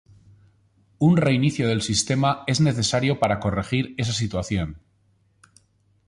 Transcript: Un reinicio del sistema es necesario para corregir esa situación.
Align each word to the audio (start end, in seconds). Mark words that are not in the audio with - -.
Un 0.97 1.15
reinicio 1.15 1.67
del 1.67 1.83
sistema 1.83 2.43
es 2.47 2.59
necesario 2.59 3.19
para 3.19 3.39
corregir 3.39 3.93
esa 3.99 4.13
situación. 4.13 4.79